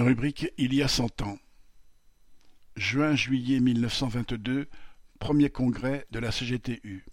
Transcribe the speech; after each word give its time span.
Rubrique 0.00 0.50
Il 0.56 0.72
y 0.72 0.82
a 0.82 0.88
cent 0.88 1.20
ans. 1.20 1.38
Juin-juillet 2.74 3.60
1922, 3.60 4.66
premier 5.18 5.50
congrès 5.50 6.06
de 6.10 6.18
la 6.18 6.30
CGTU. 6.30 7.04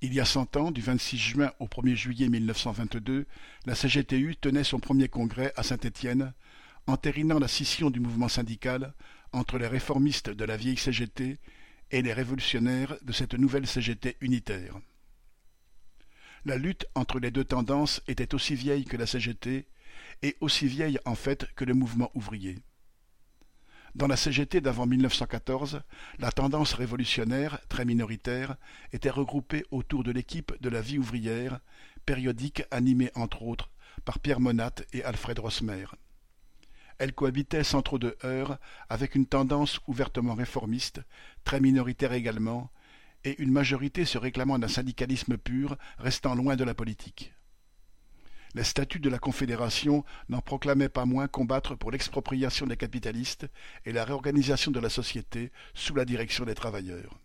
Il 0.00 0.14
y 0.14 0.20
a 0.20 0.24
cent 0.24 0.56
ans, 0.56 0.70
du 0.70 0.80
26 0.80 1.18
juin 1.18 1.52
au 1.58 1.66
1er 1.66 1.96
juillet 1.96 2.30
1922, 2.30 3.26
la 3.66 3.74
CGTU 3.74 4.36
tenait 4.36 4.64
son 4.64 4.80
premier 4.80 5.08
congrès 5.08 5.52
à 5.56 5.62
Saint-Étienne, 5.62 6.32
entérinant 6.86 7.38
la 7.38 7.48
scission 7.48 7.90
du 7.90 8.00
mouvement 8.00 8.28
syndical 8.28 8.94
entre 9.32 9.58
les 9.58 9.66
réformistes 9.66 10.30
de 10.30 10.44
la 10.46 10.56
vieille 10.56 10.78
CGT 10.78 11.38
et 11.90 12.00
les 12.00 12.14
révolutionnaires 12.14 12.96
de 13.02 13.12
cette 13.12 13.34
nouvelle 13.34 13.66
CGT 13.66 14.16
unitaire. 14.22 14.80
La 16.46 16.56
lutte 16.56 16.86
entre 16.94 17.20
les 17.20 17.30
deux 17.30 17.44
tendances 17.44 18.00
était 18.08 18.34
aussi 18.34 18.54
vieille 18.54 18.86
que 18.86 18.96
la 18.96 19.06
CGT 19.06 19.66
et 20.22 20.36
aussi 20.40 20.66
vieille 20.66 20.98
en 21.04 21.14
fait 21.14 21.46
que 21.54 21.64
le 21.64 21.74
mouvement 21.74 22.10
ouvrier. 22.14 22.58
Dans 23.94 24.06
la 24.06 24.16
CGT 24.16 24.60
d'avant 24.60 24.86
1914, 24.86 25.80
la 26.18 26.30
tendance 26.30 26.74
révolutionnaire, 26.74 27.58
très 27.68 27.84
minoritaire, 27.84 28.56
était 28.92 29.10
regroupée 29.10 29.64
autour 29.70 30.04
de 30.04 30.12
l'équipe 30.12 30.52
de 30.60 30.68
la 30.68 30.80
vie 30.80 30.98
ouvrière, 30.98 31.60
périodique 32.04 32.62
animée 32.70 33.10
entre 33.14 33.42
autres 33.42 33.70
par 34.04 34.18
Pierre 34.18 34.40
Monat 34.40 34.74
et 34.92 35.02
Alfred 35.02 35.38
Rosmer. 35.38 35.86
Elle 36.98 37.12
cohabitait 37.12 37.64
sans 37.64 37.82
trop 37.82 37.98
de 37.98 38.16
heurts 38.24 38.58
avec 38.88 39.14
une 39.14 39.26
tendance 39.26 39.80
ouvertement 39.86 40.34
réformiste, 40.34 41.00
très 41.44 41.60
minoritaire 41.60 42.12
également, 42.12 42.70
et 43.24 43.40
une 43.42 43.52
majorité 43.52 44.04
se 44.04 44.18
réclamant 44.18 44.58
d'un 44.58 44.68
syndicalisme 44.68 45.36
pur 45.36 45.76
restant 45.98 46.34
loin 46.34 46.56
de 46.56 46.64
la 46.64 46.74
politique. 46.74 47.32
Les 48.54 48.64
statuts 48.64 49.00
de 49.00 49.10
la 49.10 49.18
Confédération 49.18 50.04
n'en 50.28 50.40
proclamaient 50.40 50.88
pas 50.88 51.04
moins 51.04 51.28
combattre 51.28 51.74
pour 51.74 51.90
l'expropriation 51.90 52.66
des 52.66 52.76
capitalistes 52.76 53.46
et 53.84 53.92
la 53.92 54.04
réorganisation 54.04 54.70
de 54.70 54.80
la 54.80 54.90
société 54.90 55.52
sous 55.74 55.94
la 55.94 56.04
direction 56.04 56.44
des 56.44 56.54
travailleurs. 56.54 57.18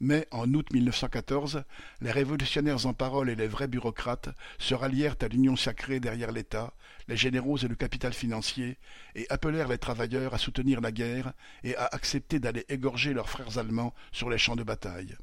Mais 0.00 0.28
en 0.30 0.52
août 0.54 0.72
1914, 0.72 1.64
les 2.00 2.12
révolutionnaires 2.12 2.86
en 2.86 2.94
parole 2.94 3.30
et 3.30 3.34
les 3.34 3.48
vrais 3.48 3.66
bureaucrates 3.66 4.28
se 4.58 4.74
rallièrent 4.74 5.16
à 5.20 5.26
l'union 5.26 5.56
sacrée 5.56 5.98
derrière 5.98 6.30
l'État, 6.30 6.72
les 7.08 7.16
généraux 7.16 7.58
et 7.58 7.66
le 7.66 7.74
capital 7.74 8.12
financier, 8.12 8.78
et 9.16 9.26
appelèrent 9.28 9.66
les 9.66 9.78
travailleurs 9.78 10.34
à 10.34 10.38
soutenir 10.38 10.80
la 10.80 10.92
guerre 10.92 11.32
et 11.64 11.74
à 11.76 11.86
accepter 11.86 12.38
d'aller 12.38 12.64
égorger 12.68 13.12
leurs 13.12 13.28
frères 13.28 13.58
allemands 13.58 13.94
sur 14.12 14.30
les 14.30 14.38
champs 14.38 14.56
de 14.56 14.62
bataille. 14.62 15.16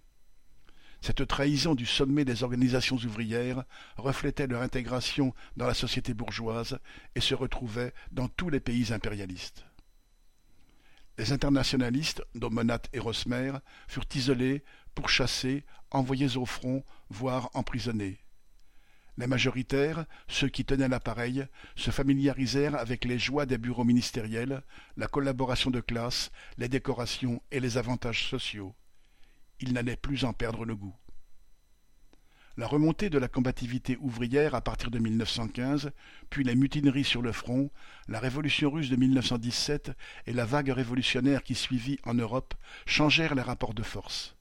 Cette 1.02 1.28
trahison 1.28 1.76
du 1.76 1.86
sommet 1.86 2.26
des 2.26 2.44
organisations 2.44 2.96
ouvrières 2.96 3.64
reflétait 3.98 4.48
leur 4.48 4.62
intégration 4.62 5.34
dans 5.56 5.68
la 5.68 5.74
société 5.74 6.14
bourgeoise 6.14 6.80
et 7.16 7.22
se 7.22 7.36
retrouvait 7.36 7.94
dans 8.12 8.28
tous 8.28 8.50
les 8.50 8.60
pays 8.60 8.92
impérialistes. 8.92 9.66
Les 11.18 11.32
internationalistes, 11.32 12.24
dont 12.34 12.50
Monat 12.50 12.82
et 12.92 13.00
Rosmer, 13.00 13.54
furent 13.88 14.08
isolés, 14.16 14.64
pourchassés, 14.96 15.64
envoyés 15.92 16.36
au 16.38 16.46
front, 16.46 16.84
voire 17.09 17.50
emprisonnés. 17.54 18.20
Les 19.18 19.28
majoritaires, 19.28 20.06
ceux 20.28 20.50
qui 20.50 20.66
tenaient 20.66 20.90
l'appareil, 20.90 21.46
se 21.78 21.92
familiarisèrent 21.92 22.76
avec 22.76 23.06
les 23.06 23.18
joies 23.18 23.46
des 23.46 23.58
bureaux 23.58 23.86
ministériels, 23.86 24.62
la 24.98 25.08
collaboration 25.08 25.72
de 25.72 25.80
classe, 25.80 26.32
les 26.58 26.68
décorations 26.68 27.42
et 27.52 27.62
les 27.62 27.78
avantages 27.78 28.28
sociaux 28.28 28.76
il 29.59 29.73
n'allait 29.73 29.95
plus 29.95 30.25
en 30.25 30.34
perdre 30.34 30.66
le 30.66 30.75
goût. 30.75 30.95
La 32.58 32.67
remontée 32.67 33.09
de 33.09 33.17
la 33.17 33.28
combativité 33.28 33.97
ouvrière 34.00 34.56
à 34.56 34.62
partir 34.62 34.89
de 34.89 34.97
1915, 34.97 35.92
puis 36.30 36.45
les 36.45 36.56
mutineries 36.56 37.03
sur 37.03 37.22
le 37.22 37.34
front, 37.34 37.70
la 38.08 38.22
révolution 38.22 38.72
russe 38.72 38.89
de 38.89 38.95
1917 38.95 39.92
et 40.25 40.31
la 40.31 40.45
vague 40.45 40.70
révolutionnaire 40.70 41.44
qui 41.44 41.53
suivit 41.53 42.00
en 42.06 42.14
Europe 42.14 42.53
changèrent 42.86 43.36
les 43.36 43.42
rapports 43.42 43.73
de 43.73 43.84
force. 43.84 44.38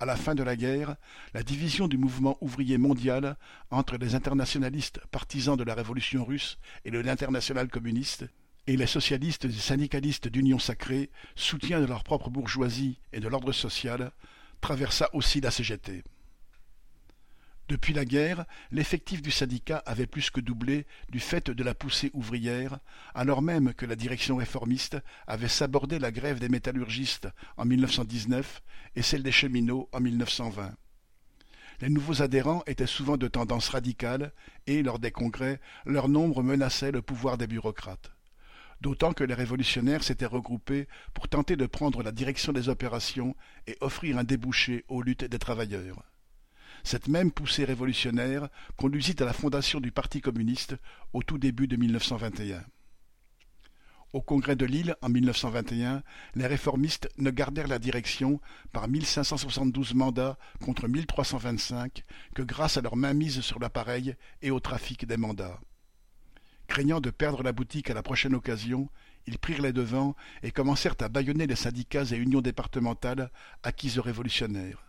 À 0.00 0.04
la 0.04 0.16
fin 0.16 0.34
de 0.34 0.42
la 0.42 0.56
guerre, 0.56 0.96
la 1.32 1.44
division 1.44 1.86
du 1.86 1.96
mouvement 1.96 2.36
ouvrier 2.40 2.76
mondial 2.76 3.36
entre 3.70 3.98
les 3.98 4.16
internationalistes 4.16 5.00
partisans 5.12 5.56
de 5.56 5.62
la 5.62 5.74
révolution 5.74 6.24
russe 6.24 6.58
et 6.84 6.90
le 6.90 7.02
l'international 7.02 7.68
communiste 7.68 8.24
et 8.66 8.76
les 8.76 8.86
socialistes 8.86 9.44
et 9.44 9.52
syndicalistes 9.52 10.28
d'Union 10.28 10.58
sacrée, 10.58 11.10
soutien 11.34 11.80
de 11.80 11.86
leur 11.86 12.04
propre 12.04 12.30
bourgeoisie 12.30 12.98
et 13.12 13.20
de 13.20 13.28
l'ordre 13.28 13.52
social, 13.52 14.12
traversa 14.60 15.08
aussi 15.12 15.40
la 15.40 15.50
CGT. 15.50 16.04
Depuis 17.68 17.94
la 17.94 18.04
guerre, 18.04 18.44
l'effectif 18.70 19.22
du 19.22 19.30
syndicat 19.30 19.82
avait 19.86 20.06
plus 20.06 20.30
que 20.30 20.40
doublé 20.40 20.86
du 21.10 21.20
fait 21.20 21.50
de 21.50 21.64
la 21.64 21.74
poussée 21.74 22.10
ouvrière, 22.12 22.78
alors 23.14 23.40
même 23.40 23.72
que 23.72 23.86
la 23.86 23.96
direction 23.96 24.36
réformiste 24.36 24.98
avait 25.26 25.48
sabordé 25.48 25.98
la 25.98 26.12
grève 26.12 26.38
des 26.38 26.48
métallurgistes 26.48 27.28
en 27.56 27.64
1919 27.64 28.62
et 28.94 29.02
celle 29.02 29.22
des 29.22 29.32
cheminots 29.32 29.88
en 29.92 30.00
1920. 30.00 30.74
Les 31.80 31.88
nouveaux 31.88 32.22
adhérents 32.22 32.62
étaient 32.66 32.86
souvent 32.86 33.16
de 33.16 33.26
tendance 33.26 33.70
radicale 33.70 34.32
et, 34.66 34.82
lors 34.82 34.98
des 34.98 35.10
congrès, 35.10 35.60
leur 35.84 36.08
nombre 36.08 36.42
menaçait 36.42 36.92
le 36.92 37.02
pouvoir 37.02 37.38
des 37.38 37.46
bureaucrates 37.46 38.12
d'autant 38.82 39.12
que 39.12 39.22
les 39.22 39.32
révolutionnaires 39.32 40.02
s'étaient 40.02 40.26
regroupés 40.26 40.88
pour 41.14 41.28
tenter 41.28 41.56
de 41.56 41.66
prendre 41.66 42.02
la 42.02 42.10
direction 42.10 42.52
des 42.52 42.68
opérations 42.68 43.36
et 43.68 43.78
offrir 43.80 44.18
un 44.18 44.24
débouché 44.24 44.84
aux 44.88 45.02
luttes 45.02 45.24
des 45.24 45.38
travailleurs. 45.38 46.02
Cette 46.82 47.06
même 47.06 47.30
poussée 47.30 47.64
révolutionnaire 47.64 48.48
conduisit 48.76 49.22
à 49.22 49.24
la 49.24 49.32
fondation 49.32 49.78
du 49.78 49.92
Parti 49.92 50.20
communiste 50.20 50.76
au 51.12 51.22
tout 51.22 51.38
début 51.38 51.68
de 51.68 51.76
1921. 51.76 52.64
Au 54.12 54.20
congrès 54.20 54.56
de 54.56 54.66
Lille 54.66 54.96
en 55.00 55.08
1921, 55.08 56.02
les 56.34 56.46
réformistes 56.46 57.08
ne 57.18 57.30
gardèrent 57.30 57.68
la 57.68 57.78
direction 57.78 58.40
par 58.72 58.88
1572 58.88 59.94
mandats 59.94 60.36
contre 60.60 60.88
1325 60.88 62.04
que 62.34 62.42
grâce 62.42 62.76
à 62.76 62.82
leur 62.82 62.96
mainmise 62.96 63.42
sur 63.42 63.60
l'appareil 63.60 64.16
et 64.42 64.50
au 64.50 64.58
trafic 64.58 65.06
des 65.06 65.16
mandats. 65.16 65.60
Craignant 66.72 67.02
de 67.02 67.10
perdre 67.10 67.42
la 67.42 67.52
boutique 67.52 67.90
à 67.90 67.94
la 67.94 68.02
prochaine 68.02 68.34
occasion, 68.34 68.88
ils 69.26 69.38
prirent 69.38 69.60
les 69.60 69.74
devants 69.74 70.16
et 70.42 70.52
commencèrent 70.52 70.96
à 71.00 71.10
bâillonner 71.10 71.46
les 71.46 71.54
syndicats 71.54 72.04
et 72.10 72.16
unions 72.16 72.40
départementales 72.40 73.30
acquises 73.62 73.98
aux 73.98 74.02
révolutionnaires. 74.02 74.82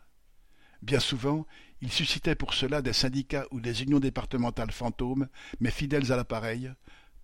Bien 0.82 1.02
souvent, 1.02 1.46
ils 1.82 1.92
suscitaient 1.92 2.36
pour 2.36 2.54
cela 2.54 2.82
des 2.82 2.94
syndicats 2.94 3.48
ou 3.52 3.60
des 3.60 3.84
unions 3.84 4.00
départementales 4.00 4.72
fantômes, 4.72 5.28
mais 5.60 5.72
fidèles 5.72 6.10
à 6.14 6.16
l'appareil, 6.16 6.72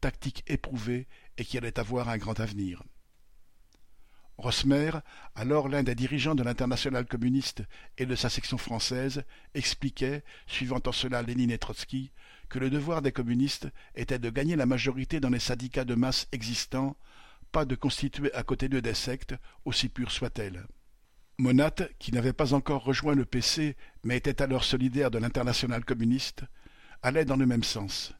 tactique 0.01 0.43
éprouvée 0.47 1.07
et 1.37 1.45
qui 1.45 1.57
allait 1.57 1.79
avoir 1.79 2.09
un 2.09 2.17
grand 2.17 2.41
avenir. 2.41 2.83
Rosmer, 4.39 4.91
alors 5.35 5.67
l'un 5.67 5.83
des 5.83 5.95
dirigeants 5.95 6.33
de 6.33 6.43
l'internationale 6.43 7.05
communiste 7.05 7.63
et 7.97 8.05
de 8.05 8.15
sa 8.15 8.29
section 8.29 8.57
française, 8.57 9.23
expliquait, 9.53 10.23
suivant 10.47 10.79
en 10.85 10.93
cela 10.93 11.21
Lénine 11.21 11.51
et 11.51 11.57
Trotsky, 11.57 12.11
que 12.47 12.57
le 12.57 12.69
devoir 12.69 13.01
des 13.01 13.11
communistes 13.11 13.67
était 13.95 14.17
de 14.17 14.29
gagner 14.29 14.55
la 14.55 14.65
majorité 14.65 15.19
dans 15.19 15.29
les 15.29 15.39
syndicats 15.39 15.83
de 15.83 15.93
masse 15.93 16.27
existants, 16.31 16.95
pas 17.51 17.65
de 17.65 17.75
constituer 17.75 18.33
à 18.33 18.43
côté 18.43 18.69
d'eux 18.69 18.81
des 18.81 18.93
sectes, 18.93 19.35
aussi 19.65 19.89
pures 19.89 20.11
soient-elles. 20.11 20.65
Monat, 21.37 21.75
qui 21.99 22.13
n'avait 22.13 22.33
pas 22.33 22.53
encore 22.53 22.83
rejoint 22.83 23.15
le 23.15 23.25
PC, 23.25 23.75
mais 24.03 24.17
était 24.17 24.41
alors 24.41 24.63
solidaire 24.63 25.11
de 25.11 25.19
l'internationale 25.19 25.83
communiste, 25.83 26.43
allait 27.01 27.25
dans 27.25 27.37
le 27.37 27.45
même 27.45 27.63
sens. 27.63 28.13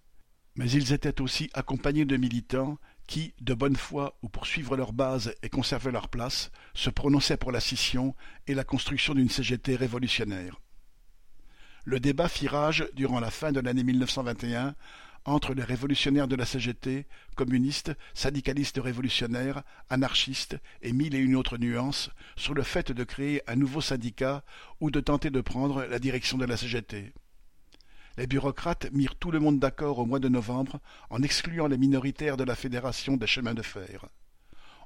Mais 0.56 0.69
ils 0.69 0.91
étaient 0.91 1.22
aussi 1.22 1.50
accompagnés 1.53 2.06
de 2.06 2.18
militants 2.18 2.78
qui, 3.09 3.34
de 3.42 3.56
bonne 3.56 3.75
foi 3.75 4.16
ou 4.22 4.30
pour 4.30 4.46
suivre 4.46 4.78
leur 4.78 4.94
base 4.94 5.34
et 5.42 5.50
conserver 5.50 5.92
leur 5.92 6.09
place, 6.09 6.52
se 6.75 6.92
prononçaient 6.92 7.38
pour 7.38 7.52
la 7.52 7.59
scission 7.59 8.16
et 8.46 8.53
la 8.53 8.64
construction 8.64 9.16
d'une 9.16 9.31
CGT 9.31 9.75
révolutionnaire. 9.75 10.62
Le 11.86 12.00
débat 12.00 12.30
fit 12.30 12.47
rage 12.47 12.88
durant 12.94 13.20
la 13.20 13.31
fin 13.31 13.52
de 13.52 13.59
l'année 13.62 13.84
1921 13.84 14.75
entre 15.25 15.56
les 15.56 15.64
révolutionnaires 15.64 16.28
de 16.28 16.36
la 16.36 16.46
CGT, 16.46 17.08
communistes, 17.36 17.91
syndicalistes 18.14 18.79
révolutionnaires, 18.79 19.64
anarchistes 19.90 20.58
et 20.84 20.94
mille 20.94 21.16
et 21.16 21.20
une 21.20 21.35
autres 21.35 21.58
nuances 21.58 22.11
sur 22.35 22.53
le 22.53 22.61
fait 22.61 22.91
de 22.91 23.03
créer 23.03 23.41
un 23.47 23.56
nouveau 23.56 23.82
syndicat 23.82 24.44
ou 24.82 24.91
de 24.91 25.00
tenter 25.00 25.32
de 25.32 25.41
prendre 25.41 25.84
la 25.84 25.97
direction 25.97 26.38
de 26.38 26.46
la 26.46 26.58
CGT 26.58 27.11
les 28.20 28.28
bureaucrates 28.28 28.92
mirent 28.92 29.16
tout 29.16 29.32
le 29.32 29.40
monde 29.40 29.60
d'accord 29.60 29.98
au 29.98 30.06
mois 30.06 30.20
de 30.20 30.28
novembre 30.28 30.82
en 31.10 31.24
excluant 31.24 31.68
les 31.68 31.78
minoritaires 31.78 32.36
de 32.36 32.44
la 32.44 32.54
Fédération 32.54 33.16
des 33.16 33.28
chemins 33.28 33.54
de 33.54 33.62
fer. 33.62 34.10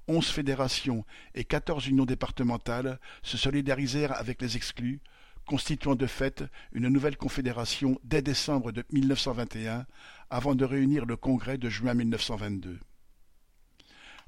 Onze 0.07 0.27
fédérations 0.27 1.03
et 1.33 1.43
quatorze 1.43 1.87
unions 1.87 2.05
départementales 2.05 2.99
se 3.23 3.37
solidarisèrent 3.37 4.15
avec 4.19 4.39
les 4.39 4.55
exclus, 4.55 5.01
constituant 5.47 5.95
de 5.95 6.05
fait 6.05 6.43
une 6.73 6.89
nouvelle 6.89 7.17
confédération 7.17 7.99
dès 8.03 8.21
décembre 8.21 8.71
de 8.71 8.83
1921, 8.91 9.87
avant 10.29 10.53
de 10.53 10.63
réunir 10.63 11.07
le 11.07 11.17
congrès 11.17 11.57
de 11.57 11.69
juin 11.69 11.95
1922. 11.95 12.79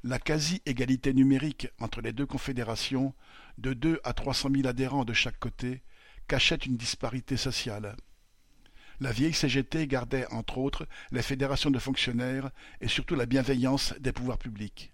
La 0.04 0.18
quasi-égalité 0.18 1.14
numérique 1.14 1.68
entre 1.80 2.02
les 2.02 2.12
deux 2.12 2.26
confédérations, 2.26 3.14
de 3.60 3.74
deux 3.74 4.00
à 4.04 4.14
trois 4.14 4.34
cent 4.34 4.50
mille 4.50 4.66
adhérents 4.66 5.06
de 5.06 5.14
chaque 5.14 5.38
côté, 5.38 5.84
cachait 6.28 6.56
une 6.56 6.76
disparité 6.76 7.38
sociale 7.38 7.96
La 9.00 9.12
vieille 9.12 9.34
CGT 9.34 9.88
gardait, 9.88 10.26
entre 10.32 10.58
autres, 10.58 10.88
les 11.12 11.22
fédérations 11.22 11.72
de 11.72 11.80
fonctionnaires 11.80 12.50
et 12.82 12.88
surtout 12.88 13.16
la 13.16 13.26
bienveillance 13.26 13.94
des 14.00 14.12
pouvoirs 14.12 14.38
publics. 14.38 14.94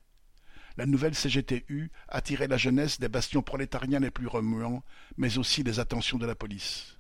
La 0.78 0.86
nouvelle 0.86 1.16
CGTU 1.16 1.92
attirait 2.08 2.48
la 2.48 2.58
jeunesse 2.58 3.00
des 3.00 3.10
bastions 3.10 3.42
prolétariens 3.42 4.00
les 4.00 4.12
plus 4.12 4.28
remuants, 4.28 4.84
mais 5.18 5.38
aussi 5.38 5.64
les 5.64 5.80
attentions 5.80 6.18
de 6.18 6.26
la 6.26 6.36
police. 6.36 6.98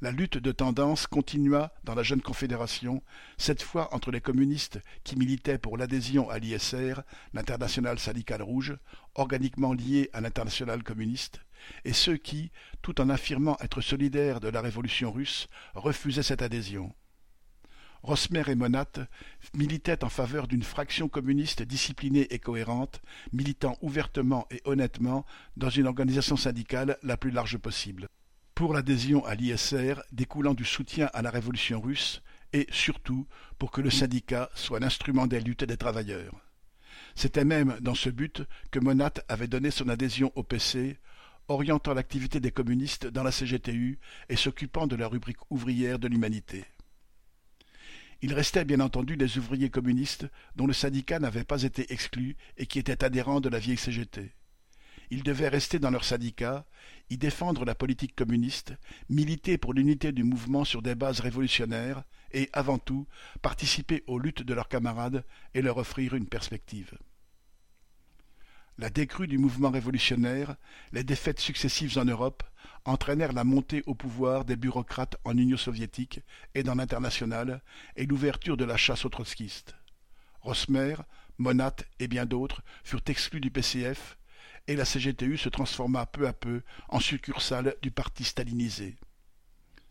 La 0.00 0.12
lutte 0.12 0.38
de 0.38 0.52
tendance 0.52 1.08
continua 1.08 1.72
dans 1.82 1.96
la 1.96 2.04
jeune 2.04 2.22
confédération, 2.22 3.02
cette 3.36 3.64
fois 3.64 3.92
entre 3.92 4.12
les 4.12 4.20
communistes 4.20 4.78
qui 5.02 5.16
militaient 5.16 5.58
pour 5.58 5.76
l'adhésion 5.76 6.30
à 6.30 6.38
l'ISR, 6.38 7.02
l'international 7.32 7.98
syndical 7.98 8.40
rouge, 8.40 8.76
organiquement 9.16 9.72
lié 9.72 10.08
à 10.12 10.20
l'international 10.20 10.84
communiste, 10.84 11.40
et 11.84 11.92
ceux 11.92 12.16
qui, 12.16 12.52
tout 12.80 13.00
en 13.00 13.08
affirmant 13.08 13.56
être 13.60 13.80
solidaires 13.80 14.38
de 14.38 14.46
la 14.46 14.60
révolution 14.60 15.10
russe, 15.10 15.48
refusaient 15.74 16.22
cette 16.22 16.42
adhésion. 16.42 16.94
Rosmer 18.04 18.44
et 18.46 18.54
Monat 18.54 19.08
militaient 19.54 20.04
en 20.04 20.08
faveur 20.08 20.46
d'une 20.46 20.62
fraction 20.62 21.08
communiste 21.08 21.62
disciplinée 21.62 22.32
et 22.32 22.38
cohérente, 22.38 23.02
militant 23.32 23.76
ouvertement 23.82 24.46
et 24.52 24.62
honnêtement 24.64 25.26
dans 25.56 25.70
une 25.70 25.88
organisation 25.88 26.36
syndicale 26.36 26.98
la 27.02 27.16
plus 27.16 27.32
large 27.32 27.58
possible 27.58 28.08
pour 28.58 28.74
l'adhésion 28.74 29.24
à 29.24 29.36
l'ISR 29.36 30.02
découlant 30.10 30.52
du 30.52 30.64
soutien 30.64 31.08
à 31.14 31.22
la 31.22 31.30
révolution 31.30 31.80
russe 31.80 32.22
et, 32.52 32.66
surtout, 32.72 33.24
pour 33.56 33.70
que 33.70 33.80
le 33.80 33.88
syndicat 33.88 34.50
soit 34.52 34.80
l'instrument 34.80 35.28
des 35.28 35.38
luttes 35.38 35.62
des 35.62 35.76
travailleurs. 35.76 36.34
C'était 37.14 37.44
même 37.44 37.78
dans 37.80 37.94
ce 37.94 38.10
but 38.10 38.42
que 38.72 38.80
Monat 38.80 39.12
avait 39.28 39.46
donné 39.46 39.70
son 39.70 39.88
adhésion 39.88 40.32
au 40.34 40.42
PC, 40.42 40.98
orientant 41.46 41.94
l'activité 41.94 42.40
des 42.40 42.50
communistes 42.50 43.06
dans 43.06 43.22
la 43.22 43.30
CGTU 43.30 44.00
et 44.28 44.34
s'occupant 44.34 44.88
de 44.88 44.96
la 44.96 45.06
rubrique 45.06 45.48
ouvrière 45.50 46.00
de 46.00 46.08
l'humanité. 46.08 46.64
Il 48.22 48.34
restait 48.34 48.64
bien 48.64 48.80
entendu 48.80 49.16
des 49.16 49.38
ouvriers 49.38 49.70
communistes 49.70 50.26
dont 50.56 50.66
le 50.66 50.72
syndicat 50.72 51.20
n'avait 51.20 51.44
pas 51.44 51.62
été 51.62 51.92
exclu 51.92 52.36
et 52.56 52.66
qui 52.66 52.80
étaient 52.80 53.04
adhérents 53.04 53.40
de 53.40 53.50
la 53.50 53.60
vieille 53.60 53.78
CGT. 53.78 54.32
Ils 55.10 55.22
devaient 55.22 55.48
rester 55.48 55.78
dans 55.78 55.90
leur 55.90 56.04
syndicat, 56.04 56.66
y 57.10 57.16
défendre 57.16 57.64
la 57.64 57.74
politique 57.74 58.14
communiste, 58.14 58.74
militer 59.08 59.56
pour 59.56 59.72
l'unité 59.72 60.12
du 60.12 60.24
mouvement 60.24 60.64
sur 60.64 60.82
des 60.82 60.94
bases 60.94 61.20
révolutionnaires 61.20 62.04
et, 62.32 62.50
avant 62.52 62.78
tout, 62.78 63.06
participer 63.40 64.04
aux 64.06 64.18
luttes 64.18 64.42
de 64.42 64.54
leurs 64.54 64.68
camarades 64.68 65.24
et 65.54 65.62
leur 65.62 65.78
offrir 65.78 66.14
une 66.14 66.28
perspective. 66.28 66.98
La 68.76 68.90
décrue 68.90 69.26
du 69.26 69.38
mouvement 69.38 69.70
révolutionnaire, 69.70 70.56
les 70.92 71.02
défaites 71.02 71.40
successives 71.40 71.98
en 71.98 72.04
Europe, 72.04 72.44
entraînèrent 72.84 73.32
la 73.32 73.44
montée 73.44 73.82
au 73.86 73.94
pouvoir 73.94 74.44
des 74.44 74.56
bureaucrates 74.56 75.16
en 75.24 75.36
Union 75.36 75.56
soviétique 75.56 76.20
et 76.54 76.62
dans 76.62 76.74
l'international 76.74 77.62
et 77.96 78.06
l'ouverture 78.06 78.56
de 78.56 78.64
la 78.64 78.76
chasse 78.76 79.04
aux 79.04 79.08
trotskistes. 79.08 79.74
Rosmer, 80.40 80.94
Monat 81.38 81.76
et 82.00 82.08
bien 82.08 82.26
d'autres 82.26 82.62
furent 82.84 83.02
exclus 83.06 83.40
du 83.40 83.50
PCF, 83.50 84.17
et 84.68 84.76
la 84.76 84.84
CGTU 84.84 85.38
se 85.38 85.48
transforma 85.48 86.06
peu 86.06 86.28
à 86.28 86.32
peu 86.32 86.62
en 86.88 87.00
succursale 87.00 87.74
du 87.82 87.90
parti 87.90 88.22
stalinisé. 88.22 88.96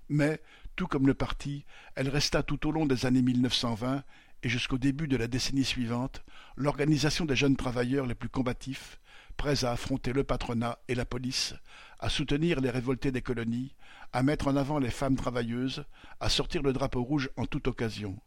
Mais, 0.08 0.40
tout 0.76 0.88
comme 0.88 1.08
le 1.08 1.16
parti, 1.16 1.66
elle 1.96 2.08
resta 2.08 2.44
tout 2.44 2.68
au 2.68 2.72
long 2.72 2.86
des 2.86 3.06
années 3.06 3.24
1920 3.24 4.04
et 4.44 4.50
jusqu'au 4.50 4.78
début 4.78 5.08
de 5.08 5.18
la 5.18 5.28
décennie 5.28 5.66
suivante 5.66 6.24
l'organisation 6.56 7.26
des 7.26 7.36
jeunes 7.36 7.58
travailleurs 7.58 8.06
les 8.06 8.16
plus 8.16 8.30
combatifs, 8.30 9.00
prêts 9.36 9.66
à 9.66 9.72
affronter 9.72 10.14
le 10.14 10.24
patronat 10.24 10.78
et 10.88 10.96
la 10.96 11.06
police, 11.06 11.56
à 12.00 12.10
soutenir 12.10 12.62
les 12.62 12.70
révoltés 12.70 13.12
des 13.12 13.24
colonies, 13.24 13.76
à 14.14 14.22
mettre 14.22 14.48
en 14.48 14.56
avant 14.56 14.78
les 14.78 14.92
femmes 14.92 15.16
travailleuses, 15.16 15.86
à 16.20 16.30
sortir 16.30 16.62
le 16.62 16.72
drapeau 16.72 17.04
rouge 17.04 17.30
en 17.36 17.48
toute 17.48 17.68
occasion. 17.68 18.18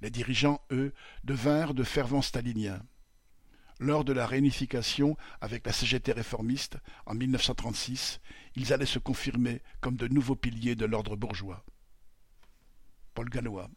Les 0.00 0.10
dirigeants, 0.10 0.62
eux, 0.70 0.94
devinrent 1.24 1.74
de 1.74 1.84
fervents 1.84 2.22
staliniens. 2.22 2.80
Lors 3.82 4.04
de 4.04 4.12
la 4.12 4.26
réunification 4.26 5.16
avec 5.40 5.64
la 5.64 5.72
CGT 5.72 6.12
réformiste 6.12 6.76
en 7.06 7.14
1936, 7.14 8.20
ils 8.54 8.74
allaient 8.74 8.84
se 8.84 8.98
confirmer 8.98 9.62
comme 9.80 9.96
de 9.96 10.06
nouveaux 10.06 10.36
piliers 10.36 10.74
de 10.74 10.84
l'ordre 10.84 11.16
bourgeois. 11.16 11.64
Paul 13.14 13.30
Gallois 13.30 13.70